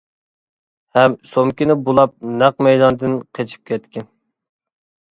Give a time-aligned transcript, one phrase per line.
[0.99, 4.13] ھەم سومكىنى بۇلاپ نەق مەيداندىن قېچىپ كەتكەن.